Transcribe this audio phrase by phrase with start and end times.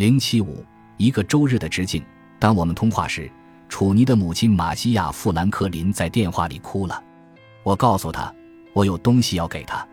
[0.00, 0.64] 零七五，
[0.96, 2.02] 一个周日的直径。
[2.38, 3.30] 当我们通话时，
[3.68, 7.04] 楚尼的母亲玛西亚·富兰克林在电话里哭了。
[7.62, 8.34] 我告诉他，
[8.72, 9.86] 我有东西要给他。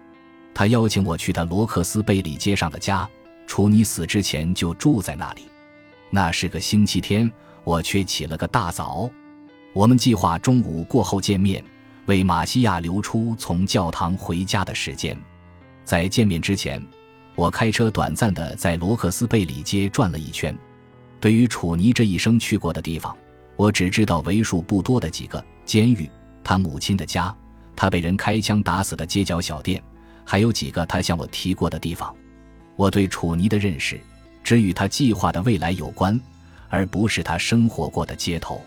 [0.54, 3.06] 他邀请我去他罗克斯贝里街上的家。
[3.48, 5.42] 楚尼死之前就住在那里。
[6.10, 7.30] 那是个星期天，
[7.66, 9.10] 我却起了个大早。
[9.74, 11.62] 我们计划中午过后见面，
[12.06, 15.18] 为玛西亚留出从教堂回家的时间。
[15.84, 16.82] 在见面之前，
[17.38, 20.58] 我开车短暂的在罗克斯贝里街转了一圈。
[21.20, 23.16] 对于楚尼这一生去过的地方，
[23.56, 26.10] 我只知道为数不多的几个：监狱、
[26.44, 27.34] 他母亲的家、
[27.76, 29.80] 他被人开枪打死的街角小店，
[30.26, 32.12] 还有几个他向我提过的地方。
[32.76, 34.02] 我对楚尼的认识，
[34.44, 36.20] 只与他计划的未来有关，
[36.70, 38.60] 而不是他生活过的街头。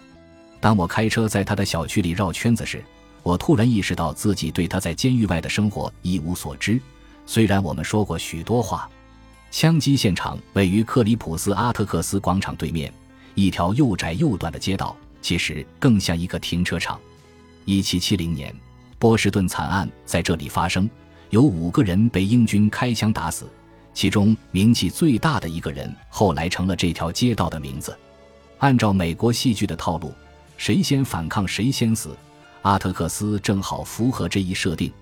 [0.60, 2.84] 当我开车在他的小区里绕圈子时，
[3.24, 6.80] 我突然意识到自己对他在监狱外的生活一无所知。
[7.30, 8.90] 虽然我们说过许多话。
[9.52, 12.92] 枪击现场位于克里普斯阿特克斯广场对面，
[13.36, 16.98] 一条又窄又短的街道，其实更像一个停车场。
[17.66, 18.52] 1770年，
[18.98, 20.90] 波士顿惨案在这里发生，
[21.28, 23.48] 有五个人被英军开枪打死，
[23.94, 27.96] 其中名气最大的一个人后来成了这条街道的名字。
[28.58, 30.12] 按照美国戏剧的套路，
[30.56, 32.10] 谁先反抗谁先死。
[32.62, 34.92] 阿特克斯正好符合这一设定，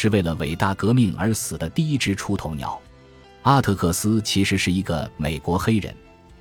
[0.00, 2.80] 是为了伟大革命而死的第一只出头鸟。
[3.42, 5.92] 阿特克斯其实是一个美国黑人，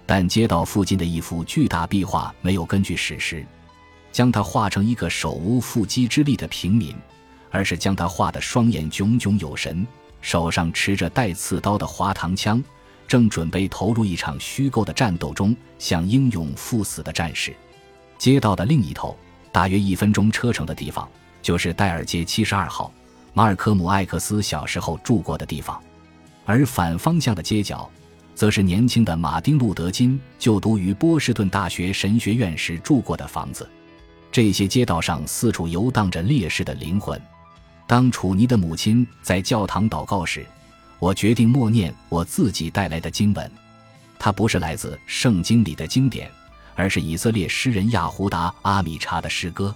[0.05, 3.43] 但街道附近的一幅巨大壁画没有根据史实，
[4.11, 6.95] 将他画成一个手无缚鸡之力的平民，
[7.49, 9.87] 而是将他画得双眼炯炯有神，
[10.21, 12.63] 手上持着带刺刀的滑膛枪，
[13.07, 17.55] 正准备投入一场虚构的战斗中，像英勇赴死的战士。
[18.19, 19.17] 街道的另一头，
[19.51, 21.09] 大约一分钟车程的地方，
[21.41, 22.93] 就是戴尔街七十二号，
[23.37, 25.79] 马尔科姆·艾克斯小时候住过的地方。
[26.43, 27.87] 而反方向的街角，
[28.33, 33.69] 则是年轻的马丁·路德·金就读于波士顿大学神学院时住过的房子。
[34.31, 37.21] 这些街道上四处游荡着烈士的灵魂。
[37.85, 40.43] 当楚尼的母亲在教堂祷告时，
[40.97, 43.51] 我决定默念我自己带来的经文。
[44.17, 46.27] 它不是来自圣经里的经典，
[46.73, 49.75] 而是以色列诗人亚胡达·阿米查的诗歌。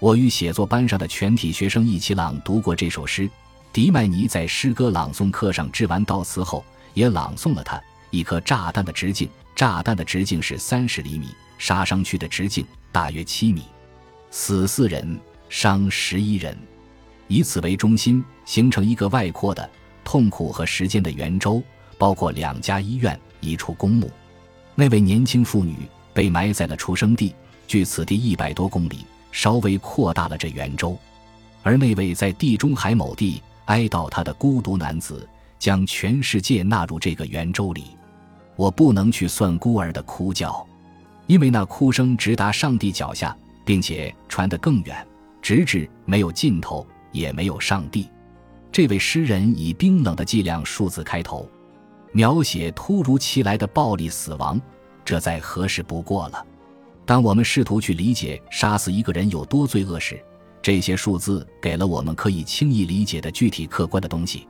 [0.00, 3.28] 我与写作班上的全体学生一起朗读过这首诗。
[3.72, 6.64] 迪麦尼在诗歌朗诵课上致完悼词后，
[6.94, 9.28] 也朗诵了他一颗炸弹的直径。
[9.56, 13.64] 炸弹的直径是三十厘米，杀伤区的直径大约七米，
[14.30, 16.56] 死四人，伤十一人，
[17.26, 19.68] 以此为中心形成一个外扩的
[20.04, 21.60] 痛苦和时间的圆周，
[21.98, 24.08] 包括两家医院、一处公墓。
[24.76, 25.74] 那位年轻妇女
[26.14, 27.34] 被埋在了出生地，
[27.66, 30.96] 距此地一百多公里，稍微扩大了这圆周，
[31.62, 33.42] 而那位在地中海某地。
[33.68, 35.28] 哀悼他的孤独男子
[35.58, 37.84] 将全世界纳入这个圆周里，
[38.56, 40.66] 我不能去算孤儿的哭叫，
[41.26, 43.36] 因为那哭声直达上帝脚下，
[43.66, 45.06] 并且传得更远，
[45.42, 48.08] 直至没有尽头，也没有上帝。
[48.72, 51.46] 这位诗人以冰冷的计量数字开头，
[52.12, 54.58] 描写突如其来的暴力死亡，
[55.04, 56.42] 这再合适不过了。
[57.08, 60.22] 当我们试图去理解杀死一个人有多罪恶时，
[60.60, 64.46] 这些数字给了我们可以轻易理解的具体客观的东西，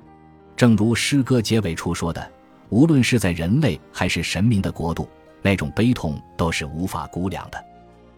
[0.57, 2.33] 正如诗歌结尾处说的
[2.69, 5.09] ：“无论是在人类还是神明的国度，
[5.41, 7.65] 那种悲痛都是无法估量的。”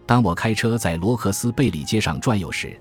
[0.07, 2.75] 当我开车在罗克斯贝里街上转悠时，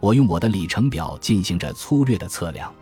[0.00, 2.72] 我用我的里程表进行着粗略的测量。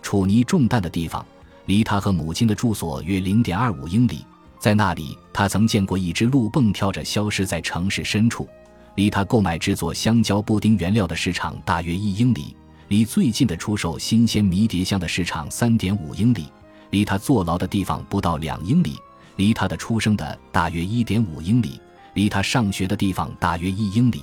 [0.00, 1.22] 楚尼中弹的地方
[1.66, 4.24] 离他和母亲的住所约零点二五英里，
[4.58, 8.48] 在那里他曾见过一只鹿蹦跳着消失在城市深处。
[8.96, 12.56] 离他购买制作香蕉布丁原料的市场大约一英里，
[12.88, 16.46] 离最近的出售新鲜迷迭香的市场三点五英里，
[16.88, 18.96] 离他坐牢的地方不到两英里，
[19.36, 21.78] 离他的出生的大约一点五英里，
[22.14, 24.22] 离他上学的地方大约一英里，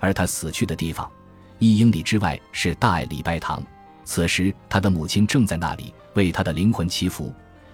[0.00, 1.08] 而他死去的地方
[1.60, 3.62] 一英里之外是大爱礼拜堂，
[4.04, 7.32] 此时他的母亲正在那里为他的灵魂祈福。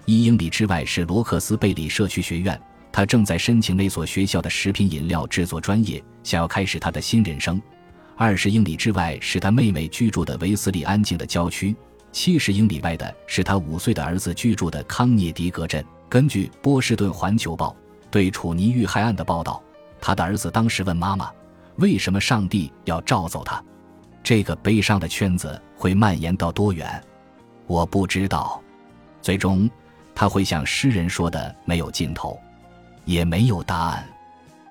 [0.09, 2.59] 一英里之外是罗克斯贝里社区学院。
[2.91, 7.61] 他正在申请那所学校的食品饮料制作专业，想要开始他的新人生。
[8.15, 11.75] 二十英里之外是他妹妹居住的维斯利安静的郊区，
[12.11, 15.85] 七十英里外的是他五岁的儿子居住的康涅狄格镇。
[16.09, 17.69] 根据《波士顿环球报》
[18.09, 19.61] 对楚尼遇害案的报道，
[20.01, 21.31] 他的儿子当时问妈妈
[21.77, 23.63] ：“为什么上帝要召走他？”
[24.23, 26.99] 这个悲伤的圈子会蔓延到多远？
[27.67, 28.59] 我不知道。
[29.21, 29.69] 最终，
[30.19, 32.37] 他会像诗人说的：“没有尽头。”
[33.07, 34.05] 也没有答案。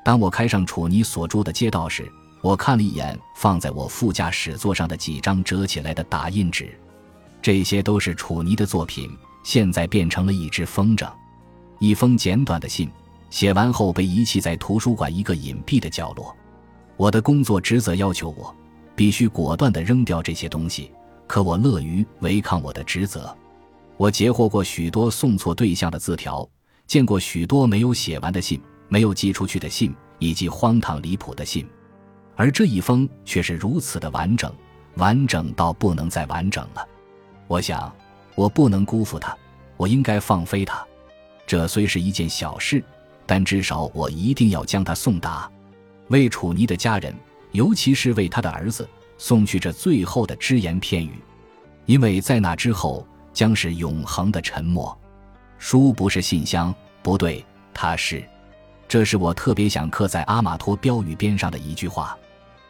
[0.05, 2.07] 当我开上楚尼所住的街道时，
[2.43, 6.79] 我看了一眼放在我副驾驶座上的几张折起来的打印纸，
[7.41, 9.11] 这些都是楚尼的作品，
[9.43, 11.11] 现在变成了一只风筝。
[11.79, 12.91] 一封简短的信，
[13.31, 16.37] 写完后被遗弃在图书馆一个隐蔽的角落。
[16.99, 18.55] 我的工作职责要求我
[18.95, 20.93] 必须果断地扔掉这些东西，
[21.27, 23.35] 可我乐于违抗我的职责。
[23.99, 26.49] 我截获过许多送错对象的字条，
[26.87, 31.69] 见过许多没有写完的信、没有寄出去的信，以及荒唐离谱的信，
[32.37, 34.55] 而这一封却是如此的完整，
[34.95, 36.89] 完整到不能再完整了。
[37.49, 37.93] 我想，
[38.37, 39.37] 我不能辜负他，
[39.77, 40.87] 我应该放飞他。
[41.45, 42.81] 这虽是一件小事，
[43.27, 45.51] 但至少我一定要将他送达，
[46.07, 47.13] 为楚尼的家人，
[47.51, 51.15] 尤其是为他的儿子，送去这最后的只言片语，
[51.87, 53.05] 因为在那之后。
[53.39, 54.99] 将是永恒的沉默。
[55.59, 56.75] 书不是信箱，
[57.05, 58.21] 不对，它是。
[58.89, 62.19] 这是我特别想刻在阿马托标语边上的一句话。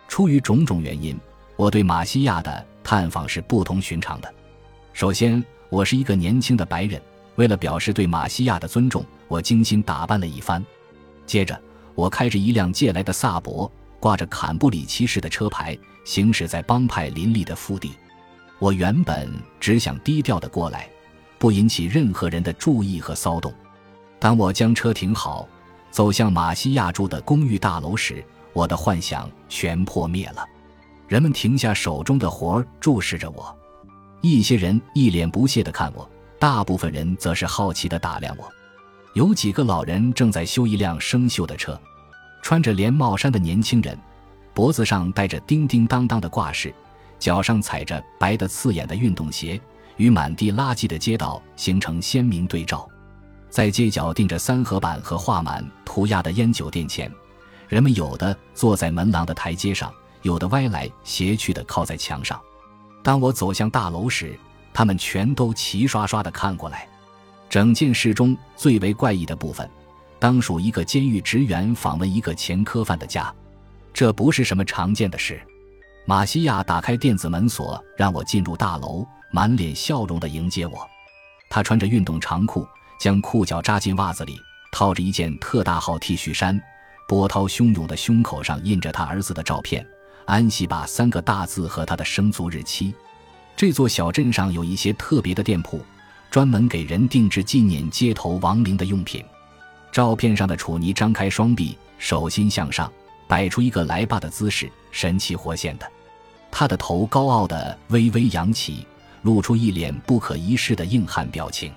[0.08, 1.18] 出于种种原因，
[1.56, 4.30] 我对马西亚的探访是不同寻常的。
[4.92, 7.00] 首先，我是一个年轻的白人，
[7.36, 10.62] 为了表示对马西亚的尊重，我精心打扮了一番。
[11.24, 11.58] 接着，
[11.94, 15.74] 我开着一辆借来的萨博，挂着坎布里奇式的车牌，
[16.04, 17.94] 行驶在帮派林立的腹地。
[18.58, 20.88] 我原本只想低调的过来，
[21.38, 23.52] 不引起任何人的注意和骚动。
[24.18, 25.48] 当我将车停好，
[25.90, 30.44] 走向马西亚住的公寓大楼时，我的幻想全破灭了。
[31.06, 33.56] 人们停下手中的活儿，注视着我。
[34.20, 38.48] 一些人一脸不屑地看我，大部分人则是好奇地打量我。
[39.14, 41.80] 有几个老人正在修一辆生锈的车，
[42.42, 43.96] 穿着连帽衫的年轻人，
[44.52, 46.74] 脖子上戴着叮叮当当的挂饰。
[47.18, 49.60] 脚上踩着白的刺眼的运动鞋，
[49.96, 52.88] 与满地垃圾的街道形成鲜明对照。
[53.50, 57.10] 在街角钉着三合板和画满涂鸦的烟酒店前，
[57.66, 59.92] 人们有的坐在门廊的台阶上，
[60.22, 62.40] 有的歪来斜去的靠在墙上。
[63.02, 64.38] 当我走向大楼时，
[64.72, 66.86] 他们全都齐刷刷的看过来。
[67.48, 69.68] 整件事中最为怪异的部分，
[70.18, 73.34] 当属一个监狱职员访问一个前科犯的家。
[73.94, 75.40] 这不是什么常见的事。
[76.08, 80.88] 马西亚打开电子门锁，让我进入大楼，满脸笑容地迎接我。
[81.50, 82.66] 他穿着运动长裤，
[82.98, 84.40] 将裤脚扎进袜子里，
[84.72, 86.58] 套着一件特大号 T 恤衫，
[87.06, 89.86] 波涛汹涌的胸口上印着他儿子的照片，
[90.24, 92.94] 安息吧三个大字和他的生卒日期。
[93.54, 95.84] 这座小镇上有一些特别的店铺，
[96.30, 99.22] 专门给人定制纪念街头亡灵的用品。
[99.92, 102.90] 照片上的楚尼张开双臂，手心向上，
[103.26, 105.86] 摆出一个来吧的姿势，神气活现的。
[106.50, 108.86] 他的头高傲地微微扬起，
[109.22, 111.72] 露出一脸不可一世的硬汉表情。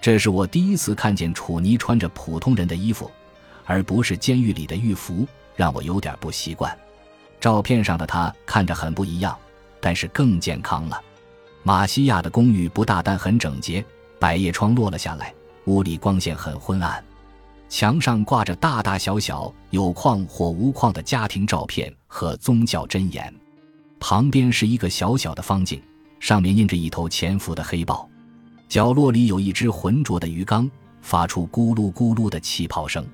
[0.00, 3.10] 这是我第一次看见楚尼穿着普通人的衣服，
[3.64, 5.26] 而不是监狱里的狱服，
[5.56, 6.76] 让我有点不习惯。
[7.40, 9.36] 照片上的他看着很不一样，
[9.80, 11.00] 但是更健康了。
[11.62, 13.84] 马西亚的公寓不大，但很整洁，
[14.18, 15.34] 百叶窗落了下来，
[15.66, 17.04] 屋里光线很昏暗。
[17.68, 23.32] 墙上挂着大大小小、有框或无框的家庭照片和宗教箴言。
[24.00, 25.80] 旁边是一个小小的方镜，
[26.20, 28.08] 上面印着一头潜伏的黑豹。
[28.68, 33.04] 角落里有一只浑浊的鱼缸，发出咕噜咕噜的气泡声。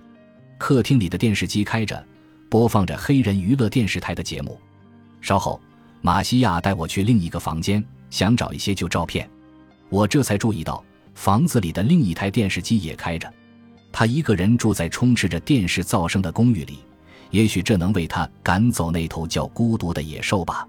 [0.58, 2.04] 客厅里的电视机开着，
[2.48, 4.58] 播放着黑人娱乐电视台的节目。
[5.20, 5.60] 稍后，
[6.00, 9.28] 马西亚带我去另一个房间，想找一些旧照片。
[9.88, 10.84] 我这才注意到，
[11.14, 13.32] 房子里的另一台电视机也开着。
[13.92, 16.80] 他一个人住在充斥着电视噪声的公寓里，
[17.30, 20.66] 也许这能为他赶走那头叫孤独的野兽吧。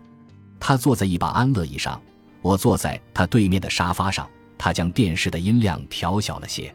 [0.68, 2.02] 他坐在一把安乐椅上，
[2.42, 4.28] 我坐在他对面的沙发上。
[4.58, 6.74] 他将电视的音量调小了些，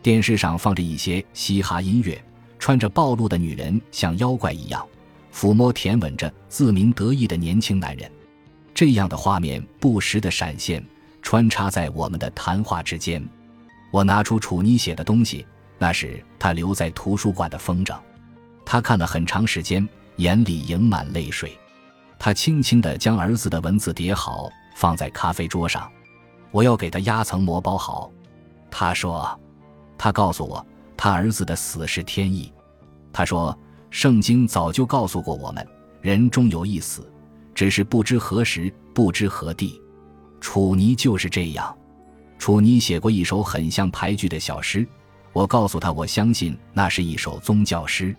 [0.00, 2.24] 电视上放着一些嘻哈音乐。
[2.60, 4.86] 穿着暴露的女人像妖怪一样，
[5.34, 8.08] 抚摸舔吻着自鸣得意的年轻男人。
[8.72, 10.80] 这样的画面不时的闪现，
[11.20, 13.20] 穿插在我们的谈话之间。
[13.90, 15.44] 我拿出楚妮写的东西，
[15.76, 17.98] 那是他留在图书馆的风筝。
[18.64, 19.88] 他看了很长时间，
[20.18, 21.58] 眼里盈满泪水。
[22.24, 25.92] 他轻轻地将儿子的文字叠好，放在咖啡桌上。
[26.52, 28.10] 我要给他压层膜包好。
[28.70, 29.38] 他说
[29.98, 30.66] ：“他告诉我，
[30.96, 32.50] 他儿子的死是天意。
[33.12, 33.54] 他说，
[33.90, 35.68] 圣经早就告诉过我们，
[36.00, 37.06] 人终有一死，
[37.54, 39.78] 只是不知何时，不知何地。
[40.40, 41.76] 楚尼就是这样。
[42.38, 44.88] 楚尼写过一首很像牌剧的小诗。
[45.34, 48.16] 我告诉他，我相信那是一首宗教诗。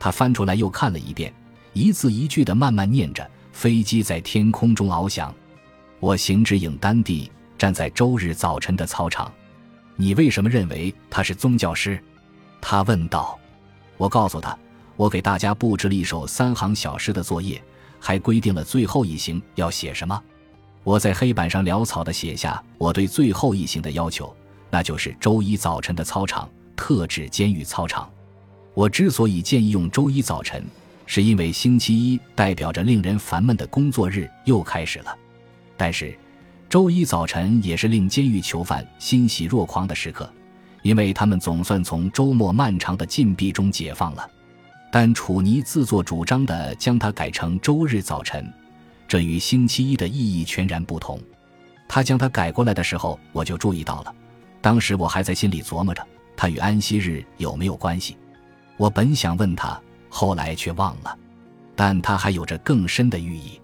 [0.00, 1.32] 他翻出来又看了一遍，
[1.76, 5.34] 一字一句地慢慢念着。”飞机在天空中翱翔，
[5.98, 9.32] 我行至影丹地，站在周日早晨的操场。
[9.94, 11.98] 你为什么认为他是宗教师？
[12.60, 13.38] 他问道。
[13.96, 14.54] 我告诉他，
[14.94, 17.62] 我给大家布置了一首三行小诗的作业，
[17.98, 20.22] 还规定了最后一行要写什么。
[20.82, 24.36] 我在黑板上潦草地写下我对最后一行的要求，
[24.68, 28.06] 那就是周一早晨的操场特指监狱操场。
[28.74, 30.62] 我之所以建议用周一早晨，
[31.06, 35.16] 是因为星期一代表着令人烦闷的工作日又开始了。
[35.76, 36.16] 但是，
[36.68, 40.30] 周一早晨也是令监狱囚犯欣喜若狂的时刻，
[40.82, 44.28] 因为他们总算从周末漫长的禁闭中解放了。
[44.90, 48.52] 但楚尼自作主张地将它改成周日早晨，
[49.06, 51.20] 这与星期一的意义全然不同。
[51.88, 54.14] 他将它改过来的时候，我就注意到了。
[54.60, 56.04] 当时我还在心里琢磨着，
[56.36, 58.16] 它与安息日有没有关系。
[58.76, 61.18] 我本想问他，后来却忘了。
[61.74, 63.60] 但它还有着更深的寓意。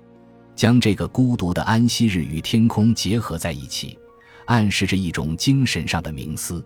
[0.55, 3.99] 将这个孤独的安息日与天空结合在一起，
[4.47, 6.65] 暗示着一种精神上的冥思。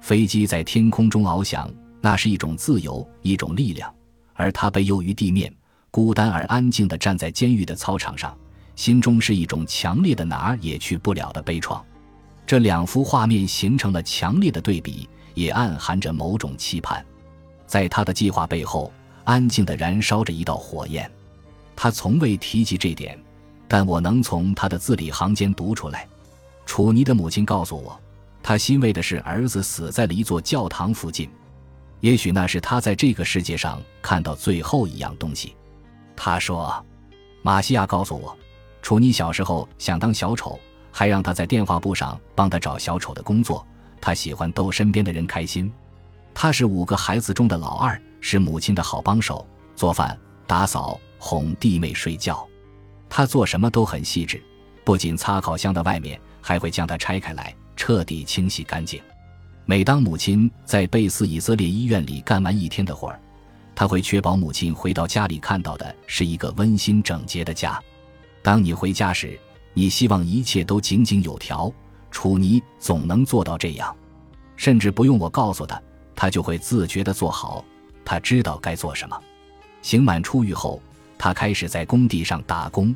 [0.00, 1.70] 飞机在天空中翱翔，
[2.00, 3.90] 那是一种自由，一种力量；
[4.34, 5.54] 而他被囿于地面，
[5.90, 8.36] 孤单而安静地站在监狱的操场上，
[8.74, 11.82] 心中是一种强烈的哪儿也去不了的悲怆。
[12.46, 17.04] 这两幅画面形成了强烈的对比，也暗含着某种期盼。
[17.66, 18.90] 在他的计划背后，
[19.28, 21.08] 安静地燃烧着一道火焰。
[21.76, 23.22] 他从未提及这点，
[23.68, 26.08] 但我能从他的字里行间读出来。
[26.64, 28.00] 楚尼的母亲告诉我，
[28.42, 31.28] 他欣慰的是儿子死在了一座教堂附近，
[32.00, 35.54] 也许那是他在这个世界上看到最后一样东西。
[36.16, 36.82] 他说
[37.42, 38.34] ：“马西亚告诉我，
[38.80, 40.58] 楚尼小时候想当小丑，
[40.90, 43.64] 还让他在电话簿上帮他找小丑的工作。
[44.00, 45.70] 他喜欢逗身边的人开心。
[46.32, 52.46] 他是五个孩子中的老二，是母亲的好帮手，做饭、打扫。”哄弟妹睡觉，
[53.08, 54.40] 他做什么都很细致，
[54.84, 59.02] 不仅擦烤箱的外面，还会将它拆开来，彻底清洗干净。
[59.64, 63.20] 每当母亲在贝斯以色列医院里干完一天的活儿，
[63.74, 67.82] 他会确保母亲回到家里看到的是一个温馨整洁的家。
[68.40, 69.36] 当你回家时，
[69.74, 71.68] 你希望一切都井井有条。
[72.12, 73.92] 楚尼总能做到这样，
[74.54, 75.82] 甚至不用我告诉他，
[76.14, 77.64] 他就会自觉地做好。
[78.08, 79.20] 他知道该做什么。
[79.82, 80.80] 刑满出狱后。
[81.20, 82.94] 他开始在工地上打工，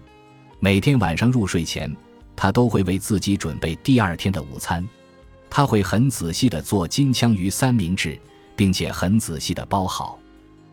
[0.60, 1.92] 每天晚上入睡前，
[2.36, 4.88] 他都会为自己准备第二天的午餐。
[5.50, 8.16] 他会很仔细地做金枪鱼三明治，
[8.54, 10.20] 并且很仔细地包好。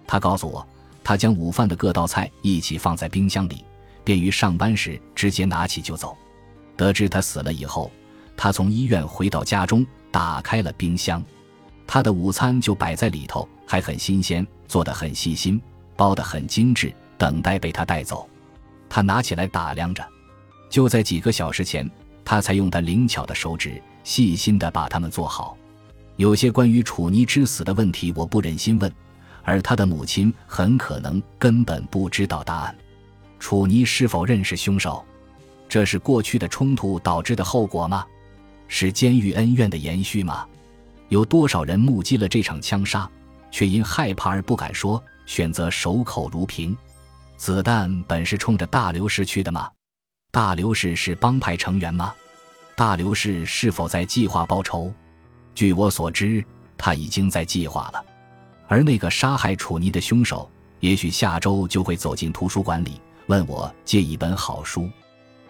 [0.05, 0.65] 他告诉我，
[1.03, 3.65] 他将午饭的各道菜一起放在冰箱里，
[4.03, 6.15] 便于上班时直接拿起就走。
[6.77, 7.91] 得知他死了以后，
[8.37, 11.23] 他从医院回到家中，打开了冰箱，
[11.87, 15.61] 他的午餐就摆在里头，还很新鲜，做得很细心，
[15.95, 16.91] 包得很精致。
[17.19, 18.27] 等待被他带走，
[18.89, 20.03] 他拿起来打量着。
[20.71, 21.87] 就在几个小时前，
[22.25, 25.55] 他才用他灵巧的手指细心地把它们做好。
[26.15, 28.91] 有些关于楚尼之死的问题，我不忍心问，
[29.43, 32.75] 而他的母亲很可能根本不知道答案。
[33.37, 35.05] 楚尼是否认识凶手？
[35.67, 38.03] 这是过去的冲突导致的后果吗？
[38.67, 40.47] 是监狱恩怨的延续吗？
[41.09, 43.09] 有多少人目击了这场枪杀，
[43.51, 46.75] 却因害怕而不敢说，选择守口如瓶？
[47.37, 49.69] 子弹本是冲着大刘氏去的吗？
[50.31, 52.13] 大刘氏是帮派成员吗？
[52.75, 54.93] 大刘氏是否在计划报仇？
[55.55, 56.43] 据我所知，
[56.77, 58.05] 他已经在计划了。
[58.67, 64.89] 而那个杀害楚尼的凶手，也许下周就会走进图书馆里，问我借一本好书。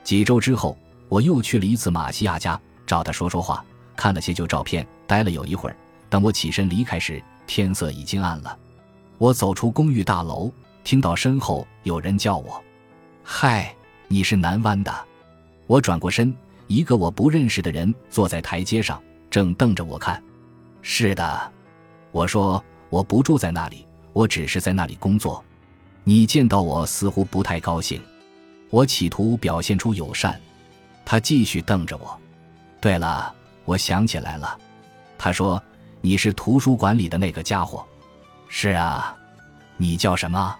[0.04, 0.78] 几周之后，
[1.08, 3.64] 我又去了一次马西亚家，找他说说话，
[3.96, 5.76] 看了些旧照片，待了有一会儿。
[6.10, 8.56] 等我起身离开时，天色已经暗了。
[9.18, 10.52] 我走出公寓大楼。
[10.84, 12.64] 听到身后有人叫我
[13.22, 13.76] ：“嗨，
[14.08, 14.94] 你是南湾的。”
[15.68, 16.34] 我转过身，
[16.68, 20.24] 一个我不认识的人坐在台阶上，正瞪着我看。
[20.82, 21.52] “是的。”
[22.12, 25.44] 我说，“我不住在那里，我只是在那里工作。”
[26.06, 28.02] 你见到我似乎不太高兴。
[28.70, 30.40] 我企图表现出友善。
[31.06, 32.20] 他继续瞪着我。
[32.80, 33.34] 对了，
[33.66, 34.58] 我想起来了。
[35.18, 35.62] 他说
[36.02, 37.86] ：“你是图书馆里的那个家伙。
[38.48, 39.16] ”“是啊。
[39.78, 40.56] ”“你叫什么？”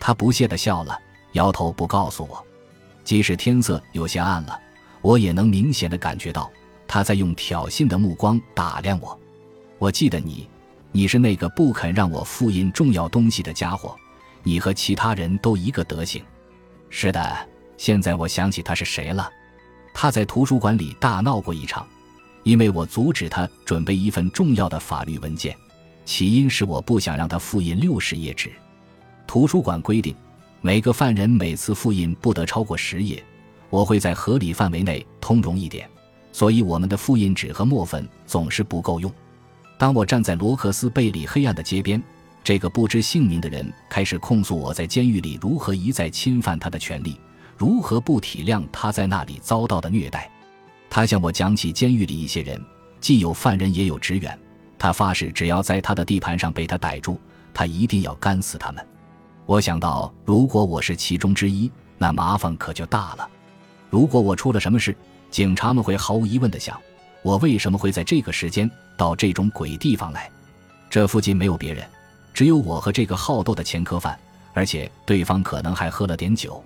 [0.00, 0.98] 他不屑地笑了，
[1.32, 2.44] 摇头不告诉我。
[3.04, 4.60] 即使天色有些暗了，
[5.00, 6.50] 我也能明显地感觉到
[6.86, 9.18] 他在用挑衅的目光打量我。
[9.78, 10.48] 我记得你，
[10.92, 13.96] 你是那个不肯让我复印重要东西的家伙。
[14.42, 16.22] 你和其他人都一个德行。
[16.90, 19.30] 是的，现在我想起他是谁了。
[19.92, 21.86] 他在图书馆里大闹过一场，
[22.48, 25.54] 因为我阻止他准备一份重要的法律文件，
[26.06, 28.50] 起因是我不想让他复印六十页纸。
[29.26, 30.16] 图书馆规定，
[30.62, 33.22] 每个犯人每次复印不得超过十页。
[33.68, 35.86] 我会在合理范围内通融一点，
[36.32, 39.12] 所以我们的复印纸和墨粉总是不够用。
[39.76, 42.02] 当我站在罗克斯贝里黑暗的街边，
[42.42, 47.20] 这个不知姓名的人开始控诉我在监狱里如何一再侵犯他的权利，
[47.58, 50.30] 如何不体谅他在那里遭到的虐待。
[50.98, 52.60] 他向我讲起监狱里一些人，
[53.00, 54.36] 既有犯人也有职员，
[54.76, 57.20] 他发誓，只要在他的地盘上被他逮住，
[57.54, 58.84] 他一定要干死他们。
[59.46, 63.30] 我想到，如果我是其中之一，那麻烦可就大了。
[63.90, 64.92] 如果我出了什么事，
[65.30, 66.76] 警察们会毫无疑问地想：
[67.22, 70.28] 我为什么会在这个时间到这种鬼地方来？
[70.90, 71.86] 这附近没有别人，
[72.34, 74.18] 只有我和这个好斗的前科犯，
[74.52, 76.60] 而且对方可能还喝了点酒。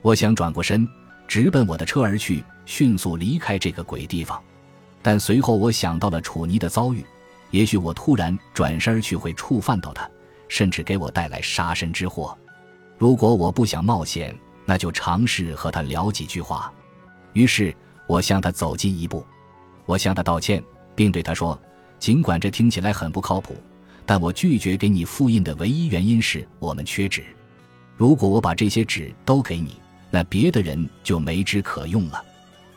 [0.00, 0.86] 我想转过身，
[1.26, 4.40] 直奔我的车而去，迅速离开这个鬼地方。
[5.02, 7.04] 但随后我想到了楚尼的遭遇，
[7.50, 10.08] 也许我突然转身去会触犯到他，
[10.48, 12.36] 甚至给我带来杀身之祸。
[12.96, 16.72] 如果我不想冒险，那就尝试和他聊几句话。
[17.32, 17.74] 于是
[18.06, 19.26] 我向他走近一步，
[19.84, 20.62] 我向他道歉，
[20.94, 21.60] 并对他说
[21.98, 23.56] ：“尽管这听起来很不靠谱，
[24.06, 27.24] 但我拒绝给你复印的唯一原因是我们缺纸。
[27.96, 29.80] 如果我把这些纸都给你，
[30.14, 32.24] 那别的人就没纸可用了，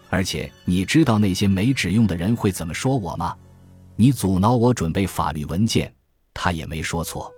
[0.10, 3.36] 而且你知道那些没纸用的人会怎么说我吗？
[3.96, 5.94] 你阻挠我准备法律文件，
[6.34, 7.32] 他也没说错。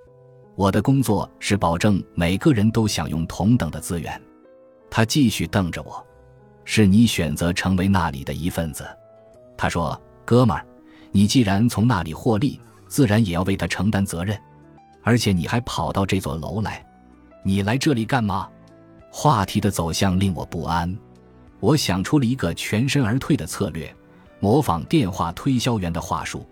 [0.56, 4.22] 我的工作是保证每个人都享用同等的资源。
[4.90, 6.02] 他继续瞪着我，
[6.64, 8.88] 是你选择成为那里的一份子。
[9.58, 10.66] 他说：“哥们儿，
[11.12, 14.40] 你既然从那里获利，自然也要为他承担责任。
[15.04, 16.86] 而且你还跑到这座楼来，
[17.44, 18.48] 你来这里干嘛？”
[19.12, 20.96] 话题的走向令我不安，
[21.60, 23.94] 我想出了一个全身而退的策略，
[24.40, 26.46] 模仿电话推销员的话术。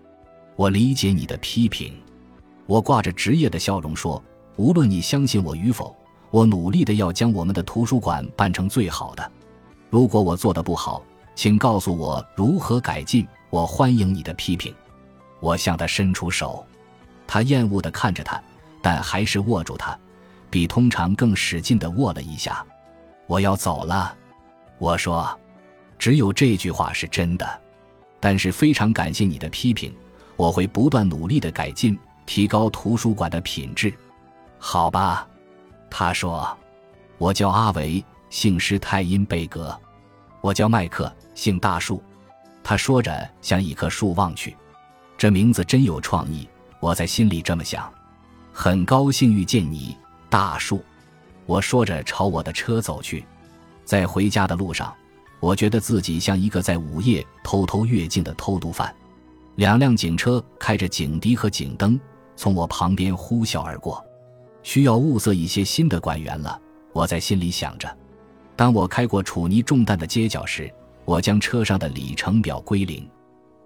[0.56, 1.94] 我理解你的批评，
[2.66, 4.22] 我挂着职业的笑容说
[4.56, 5.96] ：“无论你相信我与否，
[6.30, 9.32] 我努力的要将我们的图书馆办成最好的。
[9.88, 11.02] 如果我做的不好，
[11.36, 13.26] 请告诉我如何改进。
[13.50, 14.74] 我欢迎你的批评。”
[15.40, 16.66] 我向他伸出手，
[17.24, 18.42] 他厌恶的看着他，
[18.82, 19.96] 但还是握住他。
[20.50, 22.64] 比通常更使劲地握了一下。
[23.26, 24.16] 我要走了，
[24.78, 25.38] 我说，
[25.98, 27.60] 只有这句话是真的。
[28.20, 29.94] 但是非常感谢你的批评，
[30.36, 33.92] 我会不断努力地改进，提高图书馆的品质。
[34.58, 35.28] 好吧，
[35.88, 36.56] 他说，
[37.16, 39.78] 我叫阿维，姓施泰因贝格。
[40.40, 42.02] 我叫麦克，姓大树。
[42.64, 44.56] 他说着向一棵树望去，
[45.16, 46.48] 这名字真有创意。
[46.80, 47.92] 我在心里这么想。
[48.52, 49.96] 很高兴遇见你。
[50.30, 50.82] 大树，
[51.46, 53.24] 我说着朝我的车走去，
[53.84, 54.94] 在回家的路上，
[55.40, 58.94] 我觉得自己像一个在午夜偷偷越境的偷渡犯。
[59.56, 61.98] 两辆警车开着警笛和警灯
[62.36, 64.04] 从我旁边呼啸而过，
[64.62, 66.60] 需要物色一些新的管员了。
[66.92, 67.96] 我在心里想着。
[68.54, 70.72] 当我开过楚尼中弹的街角时，
[71.04, 73.08] 我将车上的里程表归零。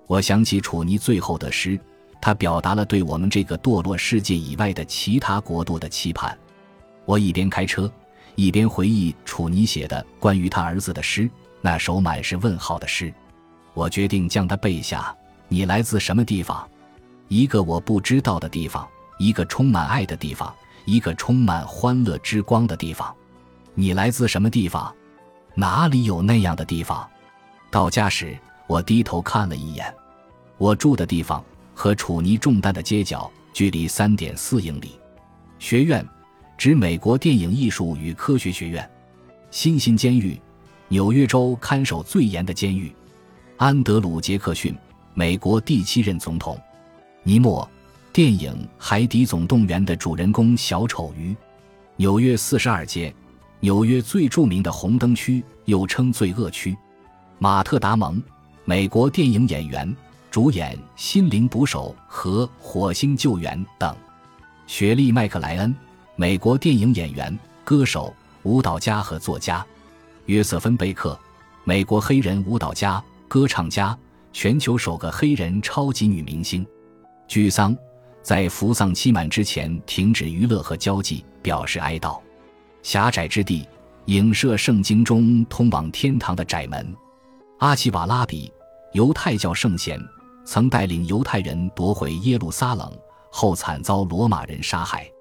[0.06, 1.78] 我想起楚尼最后的诗，
[2.20, 6.38] 他表达了对我们这个堕落世界以外的其他国度的期盼。
[7.04, 7.90] 我一边开车，
[8.34, 11.28] 一边回忆楚尼写的关于他儿子的诗，
[11.60, 13.12] 那首满是问号的诗。
[13.74, 15.14] 我决定将它背下。
[15.48, 16.66] 你来自什么地方？
[17.28, 18.88] 一个我不知道的地方，
[19.18, 23.14] 一个充满爱的地方，一个充满欢乐之光的地方。
[23.74, 24.94] 你来自什么地方？
[25.54, 27.06] 哪里有那样的地方？
[27.70, 29.94] 到家时，我低头看了一眼，
[30.56, 34.98] 我住的地方和楚尼中弹的街角距离三点四英里。
[35.58, 36.06] 学院。
[36.62, 38.88] 指美国电影艺术与科学学院，
[39.50, 40.40] 新兴监狱，
[40.86, 42.94] 纽约州看守最严的监狱。
[43.56, 44.72] 安德鲁·杰克逊，
[45.12, 46.56] 美国第七任总统。
[47.24, 47.68] 尼莫，
[48.12, 51.34] 电影《海底总动员》的主人公小丑鱼。
[51.96, 53.12] 纽约四十二街，
[53.58, 56.78] 纽约最著名的红灯区，又称罪恶区。
[57.40, 58.22] 马特·达蒙，
[58.64, 59.96] 美国电影演员，
[60.30, 63.92] 主演《心灵捕手》和《火星救援》等。
[64.68, 65.74] 雪莉·麦克莱恩。
[66.22, 69.66] 美国电影演员、歌手、舞蹈家和作家，
[70.26, 71.18] 约瑟芬·贝克，
[71.64, 73.98] 美国黑人舞蹈家、歌唱家，
[74.32, 76.64] 全球首个黑人超级女明星。
[77.26, 77.76] 居丧，
[78.22, 82.20] 在服丧期满之前停止娱乐和交际，表示哀悼。
[82.84, 83.66] 狭窄之地，
[84.04, 86.94] 影射圣经中通往天堂的窄门。
[87.58, 88.48] 阿奇瓦拉比，
[88.92, 90.00] 犹太教圣贤，
[90.44, 92.96] 曾带领犹太人夺回耶路撒冷，
[93.28, 95.11] 后惨遭罗马人杀害。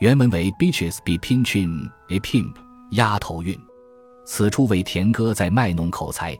[0.00, 2.54] 原文为 “Bitches be pinching a pimp”，
[2.92, 3.54] 丫头韵。
[4.24, 6.34] 此处为田哥在卖弄口才。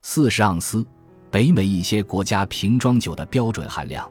[0.00, 0.86] 四十盎司，
[1.30, 4.10] 北美一些国家瓶装酒的标准含量。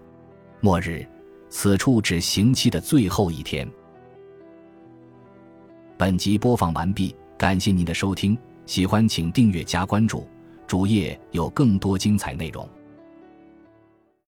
[0.62, 1.03] 末日，
[1.49, 3.67] 此处指刑期的最后一天。
[5.97, 10.27] 本集播放完毕，感谢您的收听，喜欢请订阅加关注，
[10.67, 12.69] 主页有更多精彩内容。